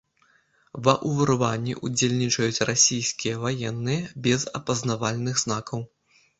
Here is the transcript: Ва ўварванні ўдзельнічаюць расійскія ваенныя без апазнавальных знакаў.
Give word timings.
Ва 0.87 0.95
ўварванні 1.09 1.75
ўдзельнічаюць 1.89 2.65
расійскія 2.71 3.37
ваенныя 3.45 4.11
без 4.27 4.49
апазнавальных 4.57 5.35
знакаў. 5.47 5.79